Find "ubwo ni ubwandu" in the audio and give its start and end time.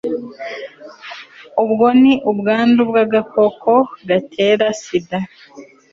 1.63-2.81